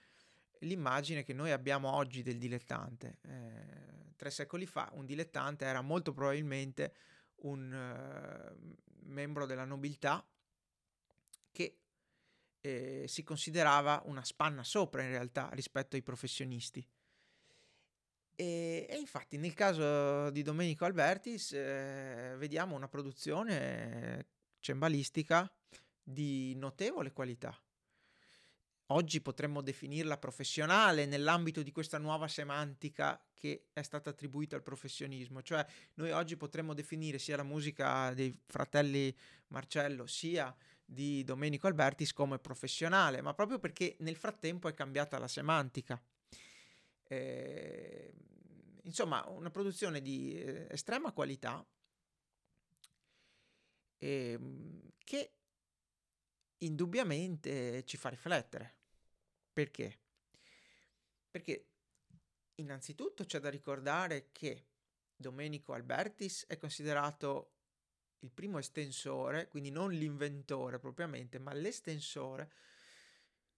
l'immagine 0.60 1.24
che 1.24 1.31
noi 1.31 1.51
abbiamo 1.51 1.93
oggi 1.93 2.22
del 2.22 2.38
dilettante. 2.38 3.19
Eh, 3.22 4.13
tre 4.17 4.29
secoli 4.29 4.65
fa 4.65 4.89
un 4.95 5.05
dilettante 5.05 5.63
era 5.63 5.79
molto 5.79 6.12
probabilmente 6.12 6.93
un 7.43 7.72
uh, 7.72 8.75
membro 9.05 9.45
della 9.45 9.63
nobiltà 9.63 10.27
che 11.50 11.79
eh, 12.60 13.05
si 13.07 13.24
considerava 13.24 14.01
una 14.07 14.25
spanna 14.25 14.65
sopra 14.65 15.01
in 15.01 15.12
realtà 15.12 15.48
rispetto 15.53 15.95
ai 15.95 16.01
professionisti. 16.01 16.86
E, 18.36 18.86
e 18.89 18.98
infatti 18.98 19.38
nel 19.38 19.54
caso 19.54 20.30
di 20.30 20.42
Domenico 20.42 20.84
Albertis 20.86 21.54
eh, 21.54 22.36
vediamo 22.38 22.75
una 22.75 22.89
produzione 22.89 24.27
cembalistica 24.60 25.50
di 26.04 26.54
notevole 26.56 27.12
qualità. 27.12 27.58
Oggi 28.89 29.20
potremmo 29.20 29.62
definirla 29.62 30.18
professionale 30.18 31.08
nell'ambito 31.08 31.63
di 31.63 31.72
questa 31.72 31.98
nuova 31.98 32.27
semantica 32.27 33.20
che 33.34 33.70
è 33.74 33.82
stata 33.82 34.12
attribuita 34.12 34.56
al 34.56 34.62
professionismo, 34.62 35.42
cioè 35.42 35.65
noi 35.96 36.12
oggi 36.12 36.38
potremmo 36.38 36.75
definire 36.75 37.18
sia 37.18 37.36
la 37.36 37.44
musica 37.44 38.13
dei 38.13 38.38
fratelli 38.46 39.15
Marcello 39.48 40.06
sia 40.06 40.56
di 40.86 41.24
Domenico 41.24 41.65
Albertis 41.65 42.13
come 42.13 42.38
professionale, 42.38 43.22
ma 43.22 43.34
proprio 43.34 43.58
perché 43.58 43.96
nel 44.00 44.18
frattempo 44.18 44.68
è 44.68 44.74
cambiata 44.75 45.18
la 45.18 45.27
semantica. 45.27 46.00
Eh, 47.07 48.13
insomma, 48.83 49.24
una 49.27 49.51
produzione 49.51 50.01
di 50.01 50.39
eh, 50.39 50.67
estrema 50.69 51.12
qualità 51.12 51.65
eh, 53.97 54.39
che 54.97 55.33
indubbiamente 56.59 57.83
ci 57.85 57.97
fa 57.97 58.09
riflettere. 58.09 58.75
Perché? 59.51 60.00
Perché 61.29 61.67
innanzitutto 62.55 63.25
c'è 63.25 63.39
da 63.39 63.50
ricordare 63.50 64.29
che 64.31 64.67
Domenico 65.15 65.74
Albertis 65.74 66.45
è 66.47 66.57
considerato 66.57 67.51
il 68.19 68.31
primo 68.31 68.57
estensore, 68.57 69.47
quindi 69.47 69.69
non 69.69 69.91
l'inventore 69.91 70.79
propriamente, 70.79 71.39
ma 71.39 71.53
l'estensore 71.53 72.51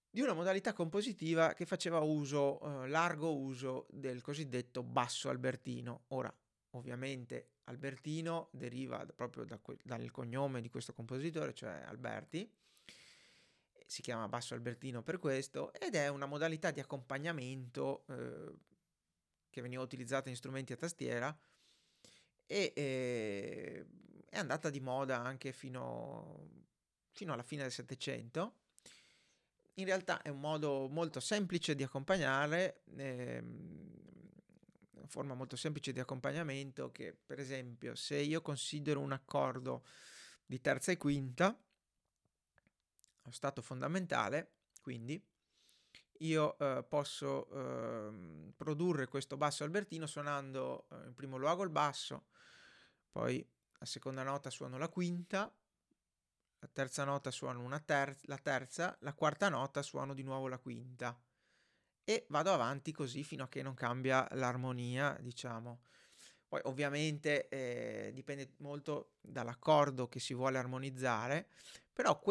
di 0.09 0.21
una 0.21 0.33
modalità 0.33 0.73
compositiva 0.73 1.53
che 1.53 1.65
faceva 1.65 1.99
uso, 1.99 2.59
eh, 2.59 2.87
largo 2.87 3.35
uso 3.35 3.87
del 3.89 4.21
cosiddetto 4.21 4.83
basso 4.83 5.29
albertino. 5.29 6.05
Ora, 6.09 6.33
ovviamente 6.71 7.51
Albertino 7.67 8.49
deriva 8.51 9.05
proprio 9.05 9.43
da 9.43 9.57
que- 9.57 9.77
dal 9.83 10.09
cognome 10.11 10.61
di 10.61 10.69
questo 10.69 10.93
compositore, 10.93 11.53
cioè 11.53 11.83
Alberti, 11.85 12.49
si 13.85 14.01
chiama 14.01 14.27
basso 14.27 14.53
albertino 14.53 15.01
per 15.01 15.17
questo, 15.17 15.73
ed 15.73 15.95
è 15.95 16.07
una 16.07 16.25
modalità 16.25 16.71
di 16.71 16.79
accompagnamento 16.79 18.05
eh, 18.07 18.53
che 19.49 19.61
veniva 19.61 19.81
utilizzata 19.81 20.29
in 20.29 20.35
strumenti 20.35 20.73
a 20.73 20.77
tastiera 20.77 21.37
e 22.45 22.73
eh, 22.75 23.85
è 24.29 24.37
andata 24.37 24.69
di 24.69 24.79
moda 24.79 25.19
anche 25.19 25.51
fino, 25.51 26.49
fino 27.11 27.33
alla 27.33 27.43
fine 27.43 27.63
del 27.63 27.71
Settecento. 27.71 28.55
In 29.79 29.85
realtà 29.85 30.23
è 30.23 30.29
un 30.29 30.39
modo 30.39 30.87
molto 30.89 31.19
semplice 31.19 31.75
di 31.75 31.83
accompagnare, 31.83 32.81
ehm, 32.97 33.91
una 34.93 35.07
forma 35.07 35.35
molto 35.35 35.55
semplice 35.55 35.91
di 35.91 35.99
accompagnamento 35.99 36.91
che 36.91 37.15
per 37.15 37.39
esempio 37.39 37.93
se 37.93 38.17
io 38.17 38.41
considero 38.41 38.99
un 38.99 39.11
accordo 39.11 39.85
di 40.47 40.59
terza 40.61 40.91
e 40.91 40.97
quinta, 40.97 41.55
lo 43.21 43.31
stato 43.31 43.61
fondamentale, 43.61 44.53
quindi 44.81 45.23
io 46.21 46.57
eh, 46.57 46.83
posso 46.83 47.47
eh, 47.51 48.51
produrre 48.55 49.07
questo 49.07 49.37
basso 49.37 49.63
albertino 49.63 50.07
suonando 50.07 50.87
eh, 50.89 51.05
in 51.05 51.13
primo 51.13 51.37
luogo 51.37 51.61
il 51.63 51.69
basso, 51.69 52.29
poi 53.11 53.47
la 53.77 53.85
seconda 53.85 54.23
nota 54.23 54.49
suono 54.49 54.79
la 54.79 54.89
quinta, 54.89 55.55
la 56.67 56.73
terza 56.73 57.05
nota 57.05 57.31
suono 57.31 57.63
una 57.63 57.79
ter- 57.79 58.17
la 58.23 58.37
terza, 58.37 58.95
la 59.01 59.13
quarta 59.13 59.47
nota 59.47 59.81
suono 59.81 60.13
di 60.13 60.23
nuovo 60.23 60.47
la 60.47 60.59
quinta 60.59 61.17
e 62.03 62.25
vado 62.29 62.51
avanti 62.51 62.91
così 62.91 63.23
fino 63.23 63.43
a 63.43 63.47
che 63.47 63.61
non 63.61 63.73
cambia 63.73 64.27
l'armonia, 64.31 65.17
diciamo. 65.19 65.81
Poi 66.47 66.61
ovviamente 66.63 67.49
eh, 67.49 68.11
dipende 68.13 68.53
molto 68.57 69.15
dall'accordo 69.19 70.07
che 70.07 70.19
si 70.19 70.33
vuole 70.33 70.57
armonizzare, 70.57 71.49
però 71.91 72.21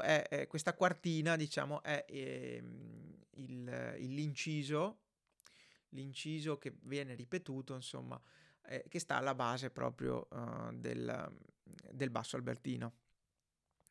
è, 0.00 0.26
eh, 0.30 0.46
questa 0.46 0.74
quartina, 0.74 1.34
diciamo, 1.34 1.82
è 1.82 2.04
eh, 2.08 2.62
il, 3.32 3.96
il, 3.98 4.14
l'inciso, 4.14 4.98
l'inciso 5.90 6.58
che 6.58 6.76
viene 6.82 7.14
ripetuto, 7.14 7.74
insomma, 7.74 8.20
eh, 8.66 8.84
che 8.88 9.00
sta 9.00 9.16
alla 9.16 9.34
base 9.34 9.70
proprio 9.70 10.28
uh, 10.30 10.72
del, 10.72 11.36
del 11.90 12.10
basso 12.10 12.36
albertino 12.36 13.02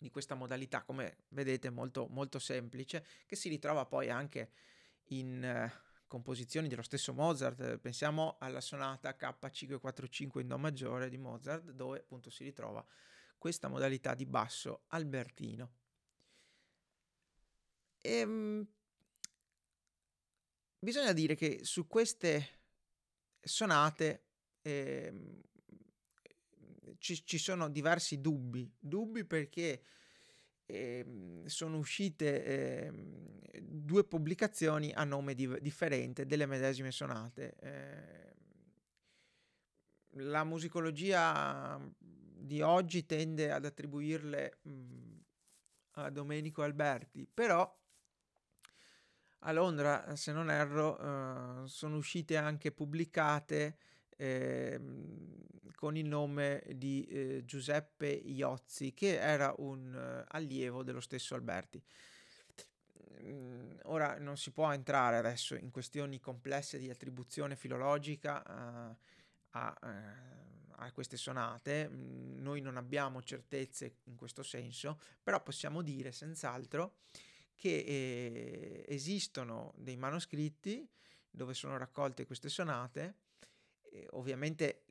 di 0.04 0.12
questa 0.12 0.36
modalità, 0.36 0.84
come 0.84 1.20
vedete 1.30 1.70
molto, 1.70 2.08
molto 2.10 2.38
semplice, 2.38 3.06
che 3.26 3.38
si 3.38 3.48
ritrova 3.48 3.86
poi 3.86 4.10
anche 4.10 4.52
in 5.08 5.42
uh, 5.42 6.06
composizioni 6.08 6.68
dello 6.68 6.82
stesso 6.82 7.14
Mozart. 7.14 7.78
Pensiamo 7.78 8.36
alla 8.40 8.60
sonata 8.60 9.16
K545 9.18 10.42
in 10.42 10.48
Do 10.48 10.58
maggiore 10.58 11.10
di 11.10 11.18
Mozart, 11.18 11.72
dove 11.72 12.00
appunto 12.00 12.30
si 12.30 12.44
ritrova 12.44 12.86
questa 13.38 13.70
modalità 13.70 14.14
di 14.14 14.26
basso 14.26 14.84
albertino. 14.88 15.72
E, 18.02 18.12
ehm, 18.12 18.68
bisogna 20.80 21.14
dire 21.14 21.36
che 21.36 21.64
su 21.64 21.88
queste 21.88 22.60
sonate 23.40 24.26
eh, 24.64 25.42
ci, 27.04 27.22
ci, 27.26 27.38
sono 27.38 27.68
diversi 27.68 28.22
dubbi, 28.22 28.72
dubbi 28.80 29.26
perché 29.26 29.84
eh, 30.66 31.44
sono 31.48 31.78
uscite 31.78 32.46
eh, 32.46 32.92
due 33.62 34.06
pubblicazioni 34.06 34.94
a 34.94 35.04
nome 35.04 35.36
di, 35.36 35.54
differente 35.60 36.26
delle 36.26 36.46
medesime 36.46 36.92
sonate. 36.92 37.56
Ehm, 37.60 38.32
la 40.30 40.46
musicologia 40.46 41.78
di 41.98 42.62
oggi 42.62 43.06
tende 43.06 43.52
ad 43.52 43.66
attribuirle 43.66 44.60
mh, 44.62 45.16
a 45.96 46.10
Domenico 46.10 46.62
Alberti, 46.62 47.28
però 47.32 47.82
a 49.40 49.52
Londra, 49.52 50.16
se 50.16 50.32
non 50.32 50.50
erro, 50.50 51.02
uh, 51.02 51.66
sono 51.66 51.98
uscite 51.98 52.38
anche 52.38 52.72
pubblicate 52.72 53.78
eh, 54.18 54.80
con 55.76 55.98
il 55.98 56.06
nome 56.06 56.64
di 56.76 57.06
eh, 57.06 57.44
Giuseppe 57.46 58.08
Iozzi, 58.08 58.94
che 58.94 59.20
era 59.20 59.54
un 59.58 59.94
uh, 59.94 60.26
allievo 60.30 60.82
dello 60.82 61.02
stesso 61.02 61.36
Alberti. 61.36 61.84
Mm, 63.24 63.72
ora 63.84 64.18
non 64.18 64.38
si 64.38 64.52
può 64.52 64.72
entrare 64.72 65.18
adesso 65.18 65.56
in 65.56 65.72
questioni 65.72 66.20
complesse 66.20 66.78
di 66.78 66.90
attribuzione 66.90 67.56
filologica 67.56 68.46
a, 68.46 68.96
a, 69.52 70.92
queste 70.94 71.18
sonate, 71.18 71.90
mm, 71.90 72.42
noi 72.42 72.62
non 72.62 72.78
abbiamo 72.78 73.22
certezze 73.22 73.98
in 74.06 74.16
questo 74.16 74.44
senso, 74.44 75.00
però 75.22 75.42
possiamo 75.42 75.82
dire 75.82 76.12
senz'altro 76.12 77.00
che 77.56 77.78
eh, 77.78 78.86
esistono 78.88 79.74
dei 79.78 79.96
manoscritti 79.96 80.88
dove 81.30 81.54
sono 81.54 81.78
raccolte 81.78 82.26
queste 82.26 82.50
sonate 82.50 83.16
ovviamente 84.12 84.84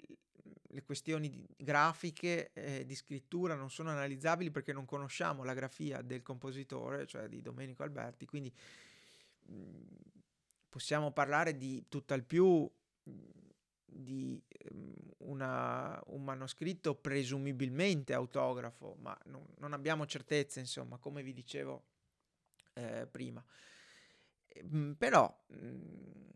le 0.72 0.82
questioni 0.82 1.46
grafiche 1.56 2.52
eh, 2.54 2.84
di 2.86 2.94
scrittura 2.94 3.54
non 3.54 3.70
sono 3.70 3.90
analizzabili 3.90 4.50
perché 4.50 4.72
non 4.72 4.86
conosciamo 4.86 5.44
la 5.44 5.54
grafia 5.54 6.00
del 6.00 6.22
compositore, 6.22 7.06
cioè 7.06 7.28
di 7.28 7.42
Domenico 7.42 7.82
Alberti, 7.82 8.24
quindi 8.24 8.52
mm, 9.50 9.84
possiamo 10.68 11.12
parlare 11.12 11.56
di 11.56 11.84
tutt'al 11.88 12.24
più 12.24 12.70
di 13.92 14.42
um, 14.70 14.94
una, 15.18 16.00
un 16.06 16.24
manoscritto 16.24 16.94
presumibilmente 16.94 18.14
autografo, 18.14 18.96
ma 19.00 19.16
non, 19.26 19.46
non 19.58 19.72
abbiamo 19.74 20.06
certezze, 20.06 20.60
insomma, 20.60 20.96
come 20.96 21.22
vi 21.22 21.32
dicevo 21.32 21.84
eh, 22.74 23.06
prima. 23.10 23.44
Ehm, 24.48 24.94
però 24.98 25.44
mm, 25.54 26.28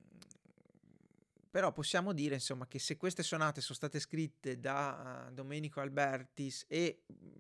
però 1.57 1.73
possiamo 1.73 2.13
dire 2.13 2.35
insomma 2.35 2.67
che 2.67 2.79
se 2.79 2.99
queste 2.99 3.23
sonate 3.23 3.63
sono 3.63 3.77
state 3.77 3.99
scritte 3.99 4.61
da 4.61 5.27
uh, 5.27 5.33
Domenico 5.33 5.81
Albertis 5.81 6.67
e 6.69 7.05
mm, 7.11 7.33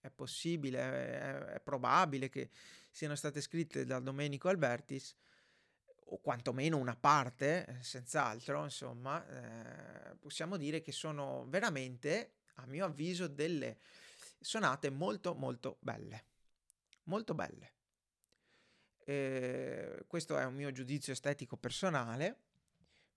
è 0.00 0.08
possibile, 0.08 0.78
è, 0.78 1.38
è, 1.56 1.60
probabile 1.60 2.30
che 2.30 2.48
siano 2.90 3.14
state 3.14 3.42
scritte 3.42 3.84
da 3.84 4.00
Domenico 4.00 4.48
Albertis, 4.48 5.14
o 6.06 6.20
quantomeno 6.22 6.78
una 6.78 6.96
parte, 6.96 7.66
eh, 7.66 7.82
senz'altro, 7.82 8.64
insomma, 8.64 9.22
eh, 9.28 10.16
possiamo 10.16 10.56
dire 10.56 10.80
che 10.80 10.92
sono 10.92 11.44
veramente, 11.46 12.36
a 12.54 12.64
mio 12.64 12.86
avviso, 12.86 13.26
delle 13.28 13.76
sonate 14.40 14.88
molto 14.88 15.34
molto 15.34 15.76
belle. 15.80 16.24
Molto 17.02 17.34
belle. 17.34 17.72
Eh, 19.04 20.04
questo 20.06 20.38
è 20.38 20.44
un 20.46 20.54
mio 20.54 20.72
giudizio 20.72 21.12
estetico 21.12 21.58
personale 21.58 22.43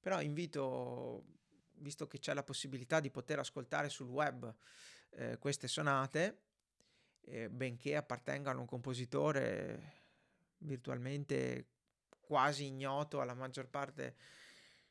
però 0.07 0.21
invito, 0.21 1.25
visto 1.79 2.07
che 2.07 2.17
c'è 2.17 2.33
la 2.33 2.41
possibilità 2.41 3.01
di 3.01 3.11
poter 3.11 3.39
ascoltare 3.39 3.89
sul 3.89 4.07
web 4.07 4.55
eh, 5.09 5.37
queste 5.37 5.67
sonate, 5.67 6.43
eh, 7.25 7.49
benché 7.49 7.97
appartengano 7.97 8.59
a 8.59 8.61
un 8.61 8.67
compositore 8.67 10.05
virtualmente 10.59 11.71
quasi 12.21 12.67
ignoto 12.67 13.19
alla 13.19 13.33
maggior 13.33 13.67
parte 13.67 14.15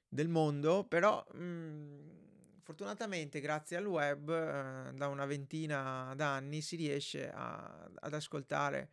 del 0.07 0.29
mondo, 0.29 0.85
però 0.85 1.26
mh, 1.33 1.42
mm, 1.42 2.09
fortunatamente 2.61 3.40
grazie 3.40 3.79
al 3.79 3.87
web 3.87 4.29
eh, 4.29 4.92
da 4.92 5.09
una 5.09 5.24
ventina 5.24 6.12
d'anni 6.14 6.61
si 6.61 6.76
riesce 6.76 7.31
a, 7.31 7.90
ad 8.00 8.12
ascoltare 8.12 8.90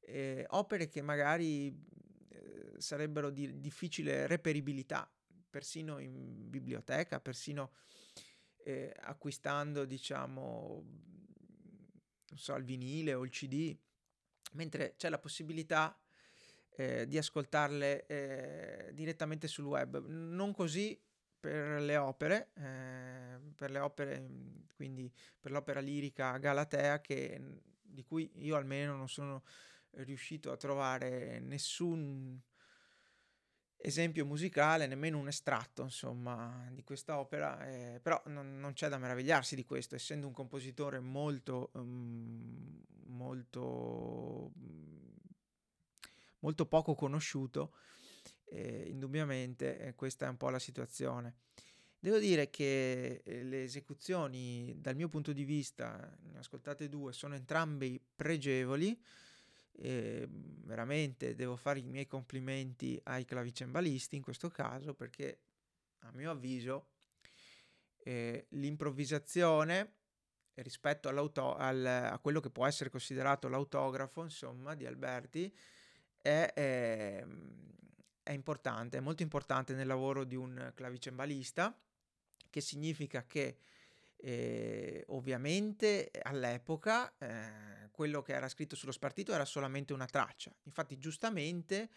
eh, 0.00 0.46
opere 0.48 0.88
che 0.88 1.02
magari 1.02 1.66
eh, 2.30 2.72
sarebbero 2.78 3.28
di 3.28 3.60
difficile 3.60 4.26
reperibilità, 4.26 5.06
persino 5.52 5.98
in 5.98 6.48
biblioteca, 6.48 7.20
persino 7.20 7.72
eh, 8.64 8.90
acquistando, 9.00 9.84
diciamo, 9.84 10.84
non 12.28 12.38
so, 12.38 12.54
il 12.54 12.64
vinile 12.64 13.12
o 13.12 13.22
il 13.22 13.30
CD, 13.30 13.76
mentre 14.52 14.94
c'è 14.96 15.10
la 15.10 15.18
possibilità 15.18 15.94
eh, 16.70 17.06
di 17.06 17.18
ascoltarle 17.18 18.06
eh, 18.06 18.90
direttamente 18.94 19.46
sul 19.46 19.66
web. 19.66 20.02
Non 20.06 20.54
così 20.54 20.98
per 21.38 21.82
le 21.82 21.96
opere, 21.98 22.52
eh, 22.54 23.38
per 23.54 23.70
le 23.70 23.78
opere, 23.78 24.26
quindi 24.74 25.12
per 25.38 25.50
l'opera 25.50 25.80
lirica 25.80 26.38
Galatea, 26.38 27.02
che, 27.02 27.60
di 27.82 28.02
cui 28.04 28.30
io 28.36 28.56
almeno 28.56 28.96
non 28.96 29.08
sono 29.08 29.42
riuscito 29.96 30.50
a 30.50 30.56
trovare 30.56 31.40
nessun 31.40 32.40
esempio 33.82 34.24
musicale, 34.24 34.86
nemmeno 34.86 35.18
un 35.18 35.28
estratto, 35.28 35.82
insomma, 35.82 36.68
di 36.72 36.84
questa 36.84 37.18
opera, 37.18 37.66
eh, 37.66 37.98
però 38.00 38.22
non, 38.26 38.58
non, 38.60 38.72
c'è 38.74 38.88
da 38.88 38.98
meravigliarsi 38.98 39.56
di 39.56 39.64
questo, 39.64 39.96
essendo 39.96 40.26
un 40.26 40.32
compositore 40.32 41.00
molto, 41.00 41.70
um, 41.74 42.80
molto, 43.06 44.52
molto 46.38 46.66
poco 46.66 46.94
conosciuto, 46.94 47.74
eh, 48.44 48.86
indubbiamente 48.88 49.78
eh, 49.78 49.94
questa 49.94 50.26
è 50.26 50.28
un 50.28 50.36
po' 50.36 50.48
la 50.48 50.60
situazione. 50.60 51.34
Devo 51.98 52.18
dire 52.18 52.50
che 52.50 53.22
eh, 53.24 53.42
le 53.42 53.64
esecuzioni, 53.64 54.74
dal 54.76 54.94
mio 54.94 55.08
punto 55.08 55.32
di 55.32 55.44
vista, 55.44 56.16
ne 56.30 56.38
ascoltate 56.38 56.88
due, 56.88 57.12
sono 57.12 57.34
entrambi 57.34 58.00
pregevoli, 58.14 59.00
e 59.72 60.28
veramente 60.28 61.34
devo 61.34 61.56
fare 61.56 61.80
i 61.80 61.84
miei 61.84 62.06
complimenti 62.06 63.00
ai 63.04 63.24
clavicembalisti 63.24 64.16
in 64.16 64.22
questo 64.22 64.48
caso 64.48 64.94
perché 64.94 65.40
a 66.00 66.10
mio 66.12 66.30
avviso 66.30 66.88
eh, 68.04 68.46
l'improvvisazione 68.50 69.94
rispetto 70.54 71.08
al, 71.08 71.86
a 71.86 72.18
quello 72.18 72.40
che 72.40 72.50
può 72.50 72.66
essere 72.66 72.90
considerato 72.90 73.48
l'autografo 73.48 74.22
insomma 74.22 74.74
di 74.74 74.84
Alberti 74.84 75.54
è, 76.20 76.52
è, 76.54 77.26
è 78.22 78.32
importante, 78.32 78.98
è 78.98 79.00
molto 79.00 79.22
importante 79.22 79.74
nel 79.74 79.86
lavoro 79.86 80.24
di 80.24 80.36
un 80.36 80.72
clavicembalista 80.74 81.76
che 82.50 82.60
significa 82.60 83.24
che 83.26 83.56
eh, 84.16 85.04
ovviamente 85.08 86.10
all'epoca 86.22 87.12
eh, 87.18 87.81
quello 87.92 88.22
che 88.22 88.32
era 88.32 88.48
scritto 88.48 88.74
sullo 88.74 88.90
spartito 88.90 89.32
era 89.32 89.44
solamente 89.44 89.92
una 89.92 90.06
traccia. 90.06 90.52
Infatti, 90.64 90.98
giustamente 90.98 91.90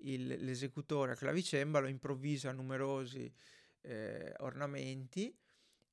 il, 0.00 0.26
l'esecutore 0.26 1.12
a 1.12 1.16
clavicembalo 1.16 1.86
improvvisa 1.86 2.52
numerosi 2.52 3.32
eh, 3.80 4.34
ornamenti 4.38 5.34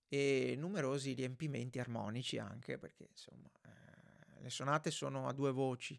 e 0.10 0.56
numerosi 0.58 1.14
riempimenti 1.14 1.80
armonici 1.80 2.38
anche 2.38 2.78
perché 2.78 3.08
insomma 3.10 3.50
eh, 3.66 4.42
le 4.42 4.50
sonate 4.50 4.92
sono 4.92 5.28
a 5.28 5.34
due 5.34 5.52
voci, 5.52 5.98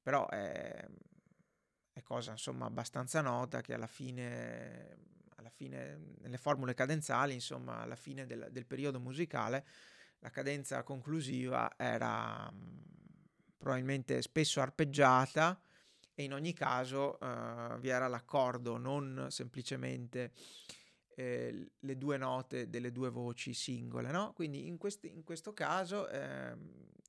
però 0.00 0.26
è, 0.28 0.88
è 1.92 2.02
cosa 2.02 2.30
insomma 2.30 2.66
abbastanza 2.66 3.20
nota 3.20 3.60
che 3.60 3.74
alla 3.74 3.86
fine 3.86 5.14
alla 5.36 5.50
fine, 5.50 6.14
nelle 6.20 6.38
formule 6.38 6.74
cadenzali, 6.74 7.34
insomma, 7.34 7.80
alla 7.80 7.94
fine 7.96 8.26
del, 8.26 8.48
del 8.50 8.66
periodo 8.66 8.98
musicale, 8.98 9.64
la 10.20 10.30
cadenza 10.30 10.82
conclusiva 10.82 11.74
era 11.76 12.50
mm, 12.50 12.78
probabilmente 13.56 14.22
spesso 14.22 14.60
arpeggiata 14.60 15.60
e 16.14 16.22
in 16.22 16.32
ogni 16.32 16.54
caso 16.54 17.18
uh, 17.20 17.78
vi 17.78 17.88
era 17.88 18.08
l'accordo, 18.08 18.78
non 18.78 19.26
semplicemente 19.28 20.32
eh, 21.14 21.70
le 21.78 21.98
due 21.98 22.16
note 22.16 22.68
delle 22.68 22.92
due 22.92 23.10
voci 23.10 23.54
singole, 23.54 24.10
no? 24.10 24.32
Quindi 24.34 24.66
in, 24.66 24.76
questi, 24.76 25.12
in 25.12 25.24
questo 25.24 25.52
caso 25.52 26.08
eh, 26.08 26.54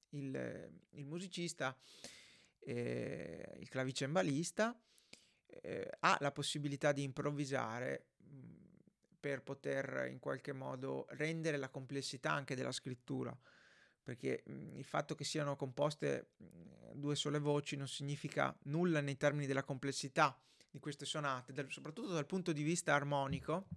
il, 0.09 0.69
il, 0.91 1.05
musicista, 1.05 1.77
eh, 2.59 3.55
il 3.59 3.67
clavicembalista, 3.69 4.77
eh, 5.45 5.89
ha 5.99 6.17
la 6.19 6.31
possibilità 6.31 6.91
di 6.91 7.03
improvvisare 7.03 8.07
per 9.19 9.41
poter 9.41 10.07
in 10.09 10.19
qualche 10.19 10.53
modo 10.53 11.05
rendere 11.09 11.57
la 11.57 11.69
complessità 11.69 12.31
anche 12.31 12.55
della 12.55 12.71
scrittura, 12.71 13.35
perché 14.03 14.43
mh, 14.45 14.77
il 14.77 14.85
fatto 14.85 15.15
che 15.15 15.23
siano 15.23 15.55
composte 15.55 16.31
mh, 16.37 16.45
due 16.93 17.15
sole 17.15 17.39
voci 17.39 17.75
non 17.75 17.87
significa 17.87 18.55
nulla 18.63 19.01
nei 19.01 19.17
termini 19.17 19.45
della 19.45 19.63
complessità 19.63 20.39
di 20.69 20.79
queste 20.79 21.05
sonate, 21.05 21.53
del, 21.53 21.71
soprattutto 21.71 22.13
dal 22.13 22.25
punto 22.25 22.51
di 22.51 22.63
vista 22.63 22.93
armonico. 22.93 23.67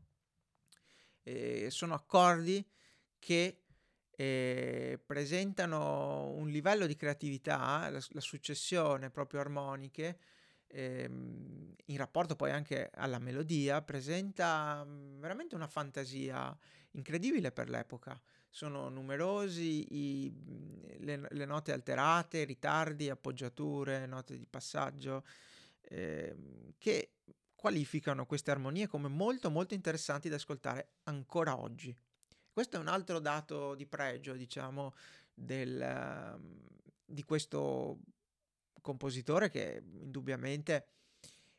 Eh, 1.22 1.70
sono 1.70 1.94
accordi 1.94 2.66
che 3.18 3.62
eh, 4.10 5.00
presentano 5.04 6.28
un 6.30 6.48
livello 6.48 6.86
di 6.86 6.96
creatività, 6.96 7.88
la, 7.90 8.00
la 8.10 8.20
successione 8.20 9.10
proprio 9.10 9.40
armoniche, 9.40 10.18
ehm, 10.70 11.74
in 11.86 11.96
rapporto 11.96 12.36
poi 12.36 12.50
anche 12.50 12.90
alla 12.94 13.18
melodia, 13.18 13.82
presenta 13.82 14.84
mm, 14.84 15.20
veramente 15.20 15.54
una 15.54 15.66
fantasia 15.66 16.56
incredibile 16.92 17.52
per 17.52 17.68
l'epoca. 17.68 18.20
Sono 18.48 18.88
numerosi 18.88 19.86
i, 19.90 20.30
mm, 20.32 20.82
le, 20.98 21.26
le, 21.30 21.44
note 21.44 21.72
alterate, 21.72 22.44
ritardi, 22.44 23.10
appoggiature, 23.10 24.06
note 24.06 24.36
di 24.36 24.46
passaggio, 24.46 25.24
ehm, 25.82 26.74
che 26.78 27.12
qualificano 27.54 28.24
queste 28.24 28.50
armonie 28.50 28.86
come 28.86 29.08
molto 29.08 29.50
molto 29.50 29.74
interessanti 29.74 30.28
da 30.28 30.36
ascoltare 30.36 30.92
ancora 31.04 31.58
oggi. 31.58 31.94
Questo 32.52 32.76
è 32.76 32.80
un 32.80 32.88
altro 32.88 33.18
dato 33.20 33.74
di 33.74 33.86
pregio, 33.86 34.32
diciamo, 34.34 34.94
del, 35.32 36.38
di 37.04 37.22
questo 37.22 37.98
compositore 38.80 39.48
che 39.50 39.82
indubbiamente 40.00 40.86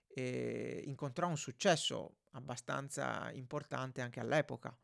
eh, 0.08 0.84
incontrò 0.86 1.28
un 1.28 1.38
successo 1.38 2.18
abbastanza 2.32 3.32
importante 3.32 4.02
anche 4.02 4.20
all'epoca 4.20 4.76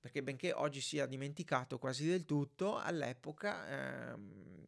perché 0.00 0.22
benché 0.22 0.52
oggi 0.52 0.80
sia 0.80 1.04
dimenticato 1.04 1.78
quasi 1.78 2.06
del 2.06 2.24
tutto, 2.24 2.78
all'epoca 2.78 4.12
ehm, 4.12 4.66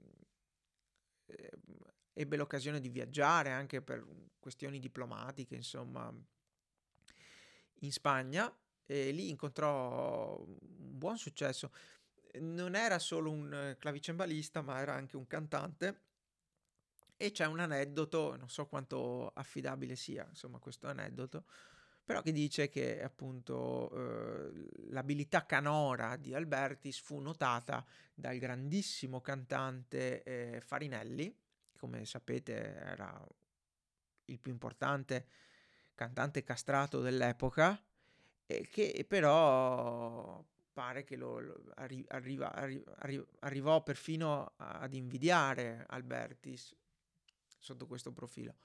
eh, 1.24 1.50
ebbe 2.12 2.36
l'occasione 2.36 2.80
di 2.80 2.90
viaggiare 2.90 3.50
anche 3.50 3.80
per 3.80 4.06
questioni 4.38 4.78
diplomatiche, 4.78 5.54
insomma, 5.54 6.12
in 7.80 7.92
Spagna 7.92 8.54
e 8.84 9.10
lì 9.10 9.30
incontrò 9.30 10.38
un 10.38 10.58
buon 10.98 11.16
successo. 11.16 11.72
Non 12.40 12.74
era 12.74 12.98
solo 12.98 13.30
un 13.30 13.74
clavicembalista, 13.78 14.60
ma 14.60 14.80
era 14.80 14.92
anche 14.92 15.16
un 15.16 15.26
cantante 15.26 16.00
e 17.22 17.30
c'è 17.30 17.46
un 17.46 17.60
aneddoto, 17.60 18.34
non 18.36 18.48
so 18.48 18.66
quanto 18.66 19.28
affidabile 19.28 19.94
sia, 19.94 20.26
insomma, 20.28 20.58
questo 20.58 20.88
aneddoto, 20.88 21.44
però 22.04 22.20
che 22.20 22.32
dice 22.32 22.68
che 22.68 23.00
appunto 23.00 23.92
eh, 23.94 24.66
l'abilità 24.88 25.46
canora 25.46 26.16
di 26.16 26.34
Albertis 26.34 26.98
fu 26.98 27.20
notata 27.20 27.86
dal 28.12 28.38
grandissimo 28.38 29.20
cantante 29.20 30.24
eh, 30.24 30.60
Farinelli, 30.60 31.32
che 31.70 31.78
come 31.78 32.04
sapete 32.04 32.74
era 32.74 33.24
il 34.24 34.40
più 34.40 34.50
importante 34.50 35.26
cantante 35.94 36.42
castrato 36.42 37.00
dell'epoca, 37.00 37.80
e 38.46 38.66
che 38.68 39.04
però 39.06 40.44
pare 40.72 41.04
che 41.04 41.14
lo, 41.14 41.38
lo 41.38 41.62
arri- 41.76 42.04
arriva, 42.08 42.52
arri- 42.52 42.82
arri- 42.96 43.24
arrivò 43.40 43.80
perfino 43.84 44.54
ad 44.56 44.92
invidiare 44.92 45.84
Albertis 45.86 46.74
sotto 47.62 47.86
questo 47.86 48.12
profilo. 48.12 48.56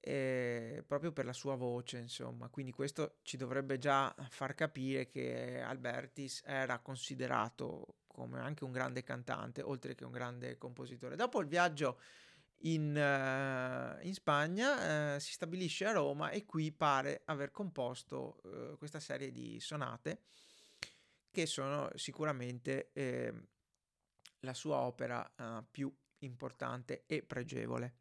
E 0.00 0.84
proprio 0.86 1.12
per 1.12 1.24
la 1.24 1.32
sua 1.32 1.54
voce, 1.54 1.98
insomma, 1.98 2.48
quindi 2.48 2.72
questo 2.72 3.18
ci 3.22 3.36
dovrebbe 3.36 3.78
già 3.78 4.14
far 4.28 4.54
capire 4.54 5.06
che 5.06 5.60
Albertis 5.60 6.42
era 6.44 6.78
considerato 6.80 8.00
come 8.06 8.38
anche 8.38 8.64
un 8.64 8.72
grande 8.72 9.02
cantante, 9.02 9.62
oltre 9.62 9.94
che 9.94 10.04
un 10.04 10.12
grande 10.12 10.58
compositore. 10.58 11.16
Dopo 11.16 11.40
il 11.40 11.46
viaggio 11.46 11.98
in, 12.64 12.94
uh, 12.94 14.04
in 14.06 14.14
Spagna 14.14 15.14
uh, 15.16 15.18
si 15.18 15.32
stabilisce 15.32 15.86
a 15.86 15.92
Roma 15.92 16.30
e 16.30 16.44
qui 16.44 16.70
pare 16.72 17.22
aver 17.26 17.50
composto 17.50 18.40
uh, 18.42 18.76
questa 18.78 19.00
serie 19.00 19.32
di 19.32 19.58
sonate 19.60 20.20
che 21.30 21.46
sono 21.46 21.90
sicuramente 21.96 22.90
eh, 22.92 23.32
la 24.40 24.54
sua 24.54 24.76
opera 24.76 25.28
più 25.68 25.92
importante 26.24 27.04
e 27.06 27.22
pregevole. 27.22 27.92